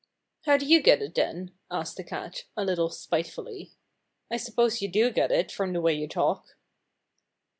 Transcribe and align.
"How 0.47 0.57
do 0.57 0.65
you 0.65 0.81
get 0.81 1.03
it, 1.03 1.13
then?" 1.13 1.51
asked 1.69 1.95
the 1.95 2.03
cat, 2.03 2.45
a 2.57 2.65
little 2.65 2.89
spitefully. 2.89 3.73
"I 4.31 4.37
suppose 4.37 4.81
you 4.81 4.87
do 4.87 5.11
get 5.11 5.31
it, 5.31 5.51
from 5.51 5.73
the 5.73 5.81
way 5.81 5.93
you 5.93 6.07
talk." 6.07 6.55